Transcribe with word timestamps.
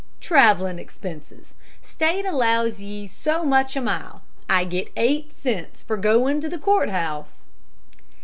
"Travelin' 0.19 0.79
expenses. 0.79 1.53
State 1.83 2.25
allows 2.25 2.81
ye 2.81 3.05
so 3.05 3.45
much 3.45 3.75
a 3.75 3.81
mile. 3.81 4.23
I 4.49 4.63
get 4.63 4.89
eight 4.97 5.31
cents 5.31 5.83
for 5.83 5.95
goin' 5.95 6.41
to 6.41 6.49
the 6.49 6.57
courthouse." 6.57 7.43